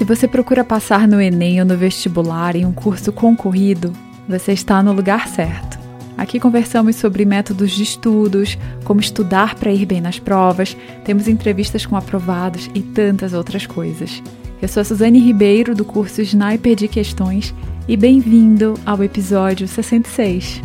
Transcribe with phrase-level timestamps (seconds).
[0.00, 3.92] Se você procura passar no Enem ou no vestibular em um curso concorrido,
[4.26, 5.78] você está no lugar certo.
[6.16, 10.74] Aqui conversamos sobre métodos de estudos, como estudar para ir bem nas provas,
[11.04, 14.22] temos entrevistas com aprovados e tantas outras coisas.
[14.62, 17.54] Eu sou a Suzane Ribeiro, do curso Sniper de Questões,
[17.86, 20.62] e bem-vindo ao episódio 66.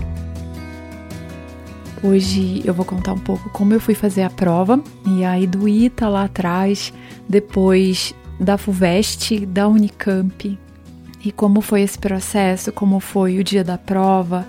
[2.01, 5.67] Hoje eu vou contar um pouco como eu fui fazer a prova, e aí do
[5.67, 6.93] ITA lá atrás,
[7.27, 10.57] depois da FUVEST, da Unicamp,
[11.23, 14.45] e como foi esse processo, como foi o dia da prova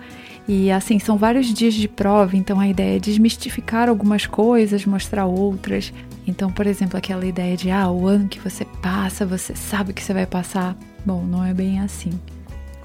[0.49, 5.27] e assim, são vários dias de prova, então a ideia é desmistificar algumas coisas, mostrar
[5.27, 5.93] outras.
[6.27, 10.03] Então, por exemplo, aquela ideia de ah, o ano que você passa, você sabe que
[10.03, 10.77] você vai passar.
[11.05, 12.11] Bom, não é bem assim.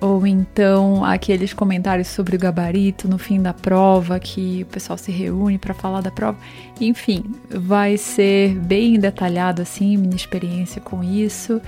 [0.02, 5.12] Ou então aqueles comentários sobre o gabarito no fim da prova, que o pessoal se
[5.12, 6.40] reúne para falar da prova.
[6.80, 11.62] Enfim, vai ser bem detalhado assim, minha experiência com isso,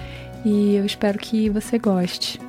[0.43, 2.39] e eu espero que você goste.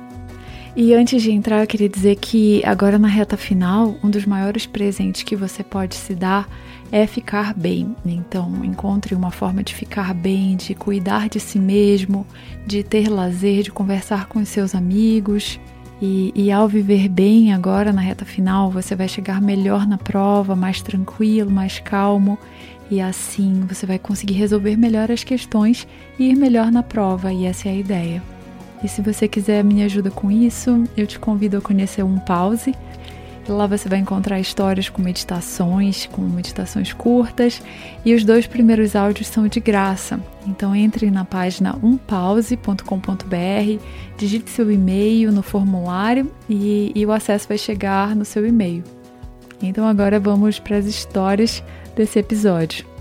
[0.75, 4.65] E antes de entrar, eu queria dizer que agora na reta final, um dos maiores
[4.65, 6.49] presentes que você pode se dar
[6.91, 7.95] é ficar bem.
[8.05, 12.27] Então, encontre uma forma de ficar bem, de cuidar de si mesmo,
[12.67, 15.59] de ter lazer, de conversar com os seus amigos.
[16.01, 20.55] E, e, ao viver bem agora na reta final, você vai chegar melhor na prova,
[20.55, 22.37] mais tranquilo, mais calmo,
[22.91, 25.87] e assim você vai conseguir resolver melhor as questões
[26.19, 28.21] e ir melhor na prova, e essa é a ideia.
[28.83, 32.75] E se você quiser minha ajuda com isso, eu te convido a conhecer um pause.
[33.47, 37.61] Lá você vai encontrar histórias com meditações, com meditações curtas,
[38.03, 40.19] e os dois primeiros áudios são de graça.
[40.47, 43.83] Então entre na página umpause.com.br,
[44.17, 48.83] digite seu e-mail no formulário e, e o acesso vai chegar no seu e-mail.
[49.61, 51.63] Então agora vamos para as histórias
[51.95, 52.94] desse episódio.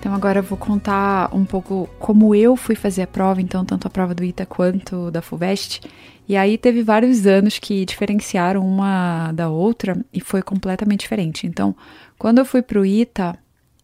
[0.00, 3.86] Então agora eu vou contar um pouco como eu fui fazer a prova, então tanto
[3.86, 5.82] a prova do ITA quanto da FUVEST.
[6.26, 11.46] E aí teve vários anos que diferenciaram uma da outra e foi completamente diferente.
[11.46, 11.76] Então,
[12.18, 13.38] quando eu fui pro ITA,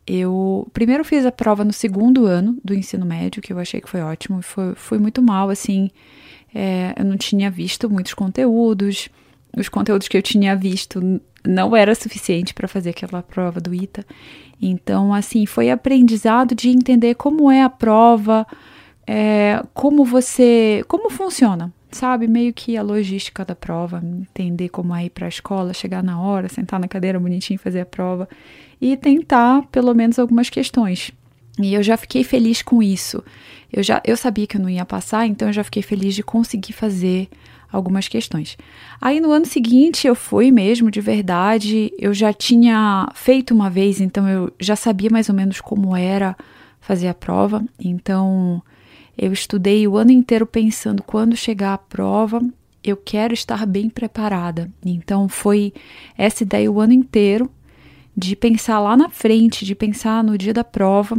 [0.07, 3.91] eu primeiro fiz a prova no segundo ano do ensino médio, que eu achei que
[3.91, 5.91] foi ótimo, foi, fui muito mal, assim,
[6.55, 9.11] é, eu não tinha visto muitos conteúdos,
[9.55, 14.05] os conteúdos que eu tinha visto não era suficiente para fazer aquela prova do ITA.
[14.61, 18.47] Então, assim, foi aprendizado de entender como é a prova,
[19.07, 22.27] é, como você, como funciona, sabe?
[22.27, 26.21] Meio que a logística da prova, entender como é ir para a escola, chegar na
[26.21, 28.29] hora, sentar na cadeira bonitinho, fazer a prova
[28.81, 31.13] e tentar pelo menos algumas questões.
[31.59, 33.23] E eu já fiquei feliz com isso.
[33.73, 36.23] Eu já eu sabia que eu não ia passar, então eu já fiquei feliz de
[36.23, 37.29] conseguir fazer
[37.77, 38.57] algumas questões.
[39.01, 44.01] Aí no ano seguinte eu fui mesmo, de verdade, eu já tinha feito uma vez,
[44.01, 46.37] então eu já sabia mais ou menos como era
[46.81, 47.65] fazer a prova.
[47.79, 48.63] Então
[49.17, 52.41] eu estudei o ano inteiro pensando quando chegar a prova,
[52.83, 54.71] eu quero estar bem preparada.
[54.85, 55.73] Então foi
[56.17, 57.51] essa ideia o ano inteiro
[58.17, 61.19] de pensar lá na frente, de pensar no dia da prova,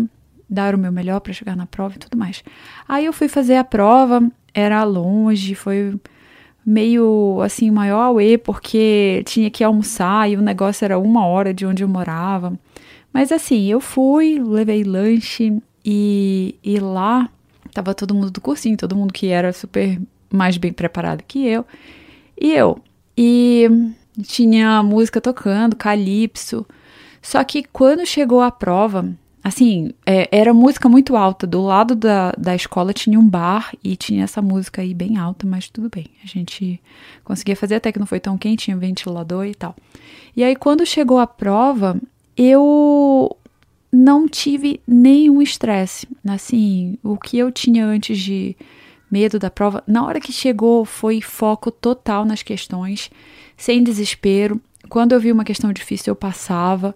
[0.50, 2.44] dar o meu melhor para chegar na prova e tudo mais.
[2.88, 6.00] Aí eu fui fazer a prova, era longe, foi
[6.68, 11.66] meio assim, maior auê, porque tinha que almoçar e o negócio era uma hora de
[11.66, 12.60] onde eu morava.
[13.14, 17.30] Mas assim, eu fui, levei lanche e, e lá
[17.74, 19.98] tava todo mundo do cursinho, todo mundo que era super
[20.30, 21.66] mais bem preparado que eu.
[22.40, 22.78] E eu.
[23.18, 23.70] E
[24.24, 26.66] tinha música tocando, calypso.
[27.22, 29.10] Só que quando chegou a prova,
[29.48, 31.48] assim, é, era música muito alta.
[31.48, 35.48] Do lado da, da escola tinha um bar e tinha essa música aí bem alta,
[35.48, 36.08] mas tudo bem.
[36.22, 36.82] A gente
[37.24, 39.74] conseguia fazer até que não foi tão quente, tinha ventilador e tal.
[40.36, 41.98] E aí, quando chegou a prova,
[42.36, 43.38] eu
[43.90, 46.06] não tive nenhum estresse.
[46.28, 48.54] Assim, o que eu tinha antes de
[49.10, 53.10] medo da prova, na hora que chegou, foi foco total nas questões,
[53.56, 54.60] sem desespero.
[54.90, 56.94] Quando eu vi uma questão difícil, eu passava.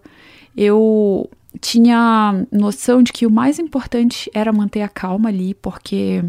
[0.56, 1.30] Eu
[1.60, 6.24] tinha noção de que o mais importante era manter a calma ali, porque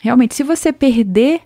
[0.00, 1.40] realmente, se você perder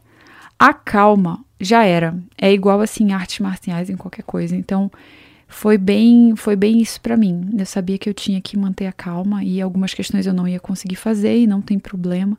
[0.59, 2.19] a calma, já era.
[2.37, 4.57] É igual assim artes marciais em qualquer coisa.
[4.57, 4.91] Então,
[5.47, 7.51] foi bem, foi bem isso para mim.
[7.57, 10.61] Eu sabia que eu tinha que manter a calma e algumas questões eu não ia
[10.61, 12.37] conseguir fazer e não tem problema.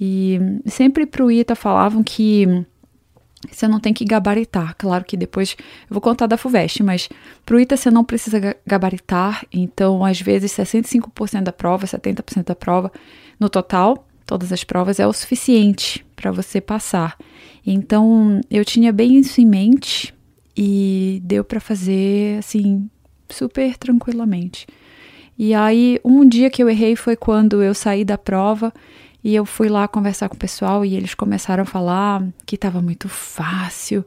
[0.00, 2.64] E sempre pro ITA falavam que
[3.48, 4.74] você não tem que gabaritar.
[4.76, 7.08] Claro que depois eu vou contar da FUVEST, mas
[7.46, 9.46] para o ITA você não precisa gabaritar.
[9.52, 12.92] Então, às vezes, 65% da prova, 70% da prova,
[13.38, 17.16] no total, todas as provas, é o suficiente para você passar.
[17.66, 20.14] Então, eu tinha bem isso em mente
[20.56, 22.90] e deu para fazer, assim,
[23.28, 24.66] super tranquilamente.
[25.38, 28.72] E aí, um dia que eu errei foi quando eu saí da prova
[29.22, 32.80] E eu fui lá conversar com o pessoal e eles começaram a falar que estava
[32.80, 34.04] muito fácil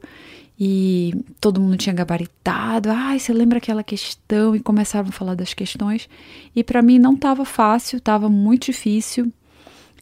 [0.58, 2.90] e todo mundo tinha gabaritado.
[2.90, 4.54] Ai, você lembra aquela questão?
[4.54, 6.08] E começaram a falar das questões.
[6.54, 9.32] E para mim não estava fácil, estava muito difícil.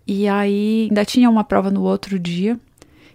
[0.07, 2.59] E aí ainda tinha uma prova no outro dia,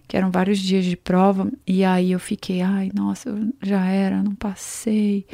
[0.07, 1.51] que eram vários dias de prova.
[1.65, 5.25] E aí eu fiquei, ai, nossa, já era, não passei.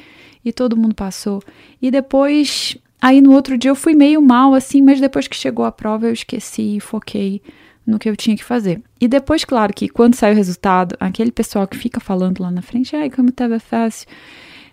[0.44, 1.42] E todo mundo passou.
[1.82, 5.66] E depois, aí no outro dia eu fui meio mal assim, mas depois que chegou
[5.66, 7.42] a prova eu esqueci e foquei
[7.86, 8.82] no que eu tinha que fazer.
[9.00, 12.62] E depois, claro, que quando sai o resultado, aquele pessoal que fica falando lá na
[12.62, 14.08] frente, ai, como estava fácil,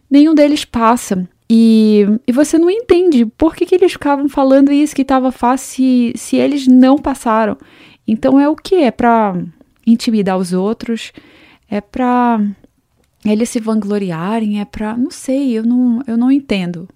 [0.08, 1.28] nenhum deles passa.
[1.50, 5.66] E, e você não entende por que, que eles ficavam falando isso, que estava fácil,
[5.66, 7.58] se, se eles não passaram.
[8.06, 8.76] Então é o que?
[8.76, 9.42] É para
[9.84, 11.12] intimidar os outros?
[11.68, 12.40] É para
[13.24, 14.60] eles se vangloriarem?
[14.60, 16.88] É para Não sei, eu não, eu não entendo.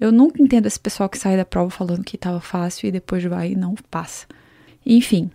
[0.00, 3.24] Eu nunca entendo esse pessoal que sai da prova falando que estava fácil e depois
[3.24, 4.26] vai e não passa.
[4.84, 5.30] Enfim,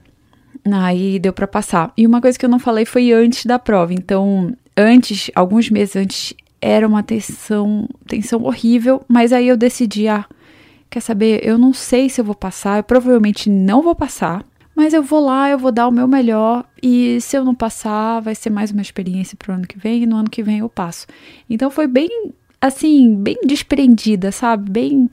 [0.72, 1.94] aí deu para passar.
[1.98, 3.94] E uma coisa que eu não falei foi antes da prova.
[3.94, 10.26] Então, antes, alguns meses antes, era uma tensão, tensão horrível, mas aí eu decidi, ah,
[10.90, 14.46] quer saber, eu não sei se eu vou passar, eu provavelmente não vou passar,
[14.76, 18.22] mas eu vou lá, eu vou dar o meu melhor e se eu não passar,
[18.22, 20.70] vai ser mais uma experiência pro ano que vem e no ano que vem eu
[20.70, 21.06] passo.
[21.50, 22.10] Então foi bem
[22.62, 24.70] assim, bem desprendida, sabe?
[24.70, 25.10] Bem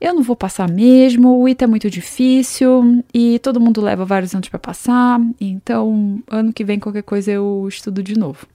[0.00, 4.34] eu não vou passar mesmo, o ITA é muito difícil e todo mundo leva vários
[4.34, 8.46] anos para passar, então ano que vem qualquer coisa eu estudo de novo.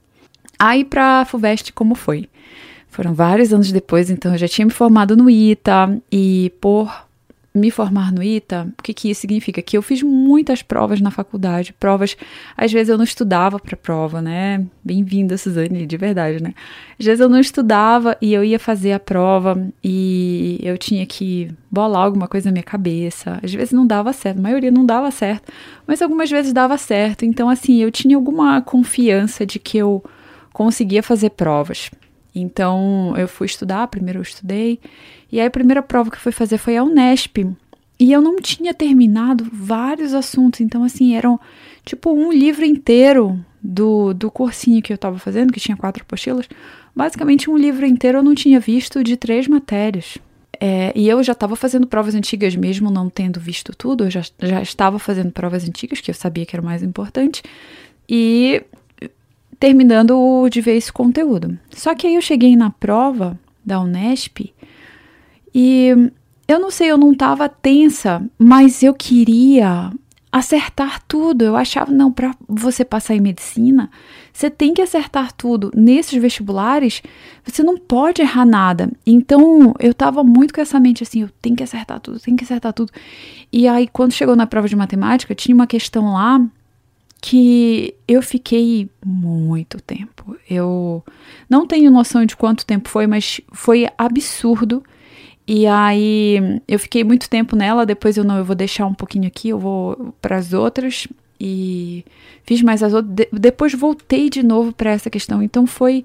[0.56, 2.28] Aí para FUVEST como foi?
[2.88, 7.08] Foram vários anos depois, então eu já tinha me formado no ITA e por
[7.52, 9.60] me formar no ITA, o que, que isso significa?
[9.60, 12.16] Que eu fiz muitas provas na faculdade, provas,
[12.56, 14.64] às vezes eu não estudava para prova, né?
[14.84, 16.54] Bem-vinda, Suzane, de verdade, né?
[16.98, 21.50] Às vezes eu não estudava e eu ia fazer a prova e eu tinha que
[21.68, 23.40] bolar alguma coisa na minha cabeça.
[23.42, 25.52] Às vezes não dava certo, a maioria não dava certo,
[25.86, 27.24] mas algumas vezes dava certo.
[27.24, 30.04] Então, assim, eu tinha alguma confiança de que eu
[30.52, 31.90] conseguia fazer provas.
[32.34, 34.78] Então, eu fui estudar, primeiro eu estudei
[35.30, 37.38] e aí a primeira prova que eu fui fazer foi a Unesp.
[37.98, 41.38] E eu não tinha terminado vários assuntos, então assim, eram
[41.84, 46.48] tipo um livro inteiro do, do cursinho que eu estava fazendo, que tinha quatro apostilas.
[46.96, 50.16] Basicamente um livro inteiro eu não tinha visto de três matérias.
[50.58, 54.22] É, e eu já estava fazendo provas antigas mesmo, não tendo visto tudo, eu já,
[54.40, 57.42] já estava fazendo provas antigas, que eu sabia que era o mais importante,
[58.08, 58.62] e
[59.60, 61.56] terminando de ver esse conteúdo.
[61.70, 64.52] Só que aí eu cheguei na prova da Unesp
[65.54, 66.10] e
[66.48, 69.92] eu não sei, eu não estava tensa, mas eu queria
[70.32, 71.44] acertar tudo.
[71.44, 73.90] Eu achava, não, para você passar em medicina,
[74.32, 75.70] você tem que acertar tudo.
[75.74, 77.02] Nesses vestibulares,
[77.44, 78.90] você não pode errar nada.
[79.06, 82.44] Então, eu estava muito com essa mente assim, eu tenho que acertar tudo, tenho que
[82.44, 82.90] acertar tudo.
[83.52, 86.40] E aí, quando chegou na prova de matemática, tinha uma questão lá
[87.20, 90.36] que eu fiquei muito tempo.
[90.48, 91.04] Eu
[91.48, 94.82] não tenho noção de quanto tempo foi, mas foi absurdo
[95.52, 99.26] e aí eu fiquei muito tempo nela, depois eu não, eu vou deixar um pouquinho
[99.26, 101.08] aqui, eu vou para as outras
[101.40, 102.04] e
[102.44, 105.42] fiz mais as outras, de, depois voltei de novo para essa questão.
[105.42, 106.04] Então foi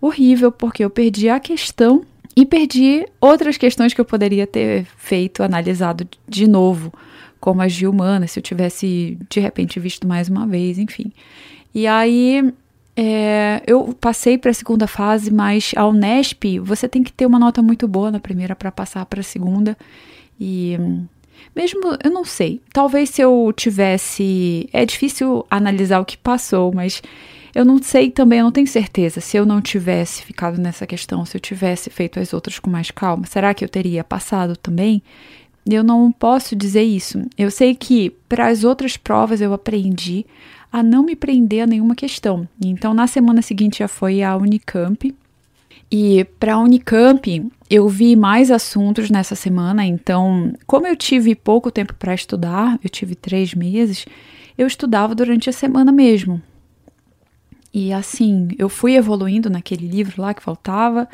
[0.00, 2.02] horrível porque eu perdi a questão
[2.34, 6.90] e perdi outras questões que eu poderia ter feito, analisado de novo,
[7.40, 11.12] como as de humanas, se eu tivesse de repente visto mais uma vez, enfim.
[11.74, 12.52] E aí
[12.96, 17.38] é, eu passei para a segunda fase, mas a Unesp você tem que ter uma
[17.38, 19.76] nota muito boa na primeira para passar para a segunda.
[20.38, 20.76] E
[21.54, 24.68] mesmo, eu não sei, talvez se eu tivesse.
[24.72, 27.02] É difícil analisar o que passou, mas
[27.54, 29.20] eu não sei também, eu não tenho certeza.
[29.20, 32.90] Se eu não tivesse ficado nessa questão, se eu tivesse feito as outras com mais
[32.90, 35.02] calma, será que eu teria passado também?
[35.70, 37.22] Eu não posso dizer isso.
[37.36, 40.26] Eu sei que para as outras provas eu aprendi
[40.72, 42.48] a não me prender a nenhuma questão.
[42.64, 45.14] Então, na semana seguinte já foi a Unicamp.
[45.90, 49.84] E para a Unicamp, eu vi mais assuntos nessa semana.
[49.84, 54.06] Então, como eu tive pouco tempo para estudar, eu tive três meses,
[54.56, 56.40] eu estudava durante a semana mesmo.
[57.72, 61.08] E assim, eu fui evoluindo naquele livro lá que faltava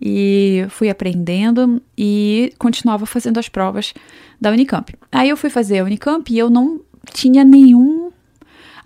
[0.00, 3.92] e fui aprendendo e continuava fazendo as provas
[4.40, 4.94] da Unicamp.
[5.10, 6.80] Aí eu fui fazer a Unicamp e eu não
[7.12, 8.06] tinha nenhum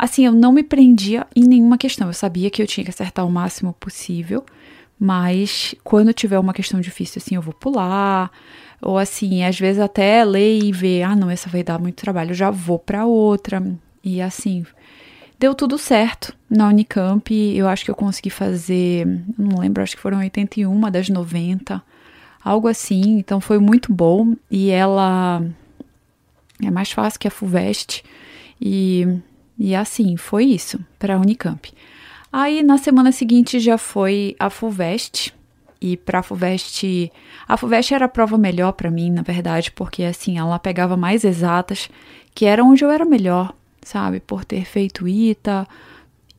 [0.02, 2.06] Assim, eu não me prendia em nenhuma questão.
[2.06, 4.42] Eu sabia que eu tinha que acertar o máximo possível,
[4.98, 8.30] mas quando tiver uma questão difícil, assim, eu vou pular.
[8.80, 12.30] Ou assim, às vezes até ler e ver, ah, não, essa vai dar muito trabalho,
[12.30, 13.62] eu já vou para outra.
[14.02, 14.64] E assim,
[15.40, 17.32] deu tudo certo na Unicamp.
[17.32, 19.06] Eu acho que eu consegui fazer,
[19.38, 21.82] não lembro, acho que foram 81 das 90,
[22.44, 23.18] algo assim.
[23.18, 24.34] Então foi muito bom.
[24.50, 25.42] E ela
[26.62, 28.04] É mais fácil que a FUVEST.
[28.60, 29.06] E,
[29.58, 31.72] e assim, foi isso para a Unicamp.
[32.30, 35.34] Aí na semana seguinte já foi a FUVEST.
[35.80, 37.10] E para a FUVEST,
[37.48, 41.24] a FUVEST era a prova melhor para mim, na verdade, porque assim, ela pegava mais
[41.24, 41.88] exatas,
[42.34, 44.20] que era onde eu era melhor, sabe?
[44.20, 45.66] Por ter feito ITA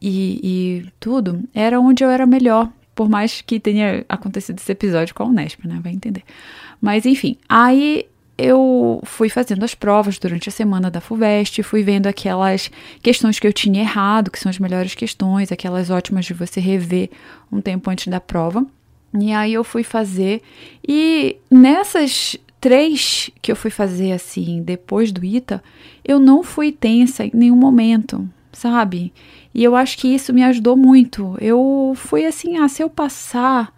[0.02, 5.14] e, e tudo, era onde eu era melhor, por mais que tenha acontecido esse episódio
[5.14, 5.80] com a Unesp, né?
[5.82, 6.24] Vai entender.
[6.82, 8.06] Mas enfim, aí
[8.38, 12.72] eu fui fazendo as provas durante a semana da FUVEST, fui vendo aquelas
[13.02, 17.10] questões que eu tinha errado, que são as melhores questões, aquelas ótimas de você rever
[17.52, 18.66] um tempo antes da prova.
[19.20, 20.42] E aí eu fui fazer.
[20.88, 25.62] E nessas três que eu fui fazer assim, depois do ITA,
[26.06, 29.12] eu não fui tensa em nenhum momento, sabe?
[29.54, 31.36] E eu acho que isso me ajudou muito.
[31.42, 33.74] Eu fui assim, ah, se eu passar,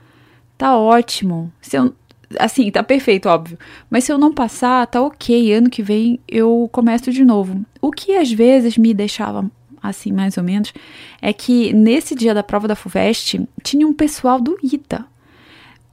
[0.57, 1.51] tá ótimo.
[1.61, 1.95] Se eu,
[2.37, 3.57] assim, tá perfeito, óbvio.
[3.89, 5.53] Mas se eu não passar, tá ok.
[5.53, 7.65] Ano que vem eu começo de novo.
[7.81, 9.49] O que às vezes me deixava
[9.81, 10.73] assim, mais ou menos,
[11.21, 15.05] é que nesse dia da prova da FUVEST tinha um pessoal do ITA.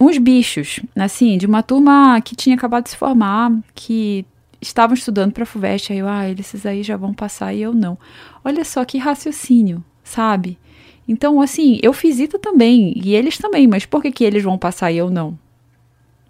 [0.01, 4.25] Uns bichos, assim, de uma turma que tinha acabado de se formar, que
[4.61, 5.93] estavam estudando para a FUVEST.
[5.93, 7.99] Aí eu, ah, esses aí já vão passar e eu não.
[8.43, 10.59] Olha só que raciocínio, sabe?
[11.07, 14.57] Então, assim, eu fiz ITA também, e eles também, mas por que, que eles vão
[14.57, 15.37] passar e eu não?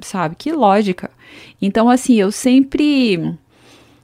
[0.04, 0.34] sabe?
[0.36, 1.10] Que lógica.
[1.60, 3.36] Então, assim, eu sempre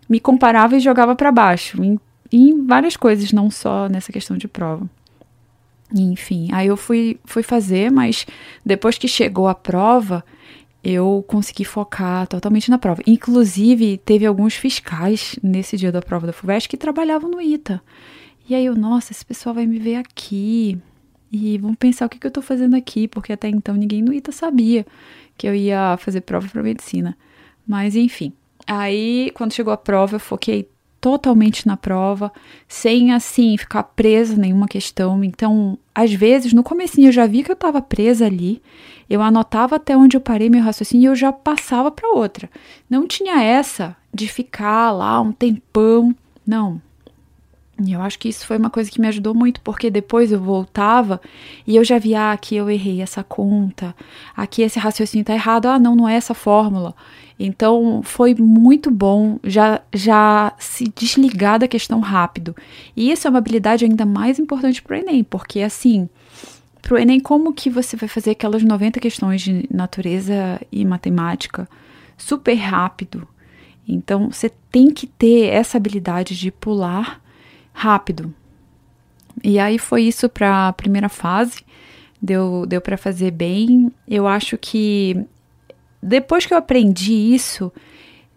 [0.08, 1.98] me comparava e jogava para baixo em,
[2.32, 4.88] em, várias coisas, não só nessa questão de prova.
[5.94, 8.26] Enfim, aí eu fui, fui fazer, mas
[8.64, 10.24] depois que chegou a prova,
[10.82, 13.02] eu consegui focar totalmente na prova.
[13.06, 17.80] Inclusive, teve alguns fiscais nesse dia da prova da FUVEST que trabalhavam no ITA.
[18.48, 20.78] E aí eu, nossa, esse pessoal vai me ver aqui.
[21.30, 24.12] E vão pensar o que, que eu tô fazendo aqui, porque até então ninguém no
[24.12, 24.86] ITA sabia
[25.36, 27.16] que eu ia fazer prova para medicina.
[27.66, 28.32] Mas enfim.
[28.66, 30.68] Aí, quando chegou a prova, eu foquei
[31.06, 32.32] totalmente na prova,
[32.66, 35.22] sem assim ficar presa nenhuma questão.
[35.22, 38.60] Então, às vezes, no comecinho eu já vi que eu estava presa ali,
[39.08, 42.50] eu anotava até onde eu parei meu raciocínio e eu já passava para outra.
[42.90, 46.12] Não tinha essa de ficar lá um tempão.
[46.44, 46.82] Não,
[47.84, 50.40] e eu acho que isso foi uma coisa que me ajudou muito, porque depois eu
[50.40, 51.20] voltava
[51.66, 53.94] e eu já via, ah, aqui eu errei essa conta,
[54.34, 56.94] aqui esse raciocínio tá errado, ah, não, não é essa fórmula.
[57.38, 62.56] Então foi muito bom já, já se desligar da questão rápido.
[62.96, 66.08] E isso é uma habilidade ainda mais importante para o Enem, porque assim,
[66.80, 71.68] para o Enem, como que você vai fazer aquelas 90 questões de natureza e matemática
[72.16, 73.28] super rápido?
[73.86, 77.20] Então você tem que ter essa habilidade de pular
[77.76, 78.34] rápido.
[79.44, 81.62] E aí foi isso para a primeira fase.
[82.20, 83.92] Deu, deu para fazer bem.
[84.08, 85.26] Eu acho que
[86.02, 87.70] depois que eu aprendi isso,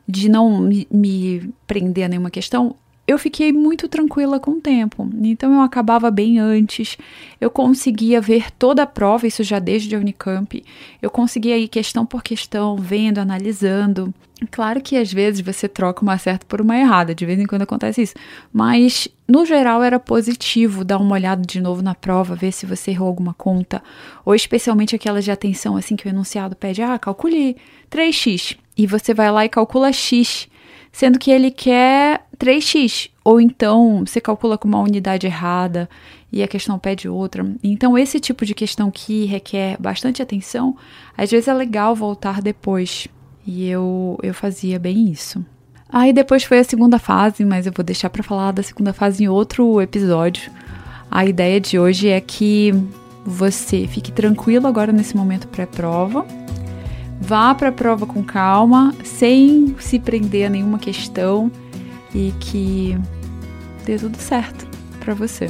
[0.06, 2.76] de não me, me prender a nenhuma questão,
[3.10, 5.10] eu fiquei muito tranquila com o tempo.
[5.24, 6.96] Então eu acabava bem antes,
[7.42, 10.64] eu conseguia ver toda a prova, isso já desde a Unicamp.
[11.02, 14.14] Eu conseguia ir questão por questão, vendo, analisando.
[14.52, 17.64] Claro que às vezes você troca uma certa por uma errada, de vez em quando
[17.64, 18.14] acontece isso,
[18.54, 22.92] mas no geral era positivo dar uma olhada de novo na prova, ver se você
[22.92, 23.82] errou alguma conta,
[24.24, 27.58] ou especialmente aquelas de atenção assim que o enunciado pede, ah, calcule
[27.90, 30.48] 3x, e você vai lá e calcula x
[30.92, 35.90] sendo que ele quer 3x, ou então você calcula com uma unidade errada
[36.32, 37.46] e a questão pede outra.
[37.64, 40.76] Então, esse tipo de questão que requer bastante atenção,
[41.18, 43.08] às vezes é legal voltar depois.
[43.46, 45.44] E eu, eu fazia bem isso.
[45.92, 49.24] Aí depois foi a segunda fase, mas eu vou deixar para falar da segunda fase
[49.24, 50.52] em outro episódio.
[51.10, 52.72] A ideia de hoje é que
[53.26, 56.26] você fique tranquilo agora nesse momento pré-prova
[57.20, 61.52] Vá para a prova com calma, sem se prender a nenhuma questão
[62.14, 62.98] e que
[63.86, 64.68] dê tudo certo
[65.00, 65.48] para você.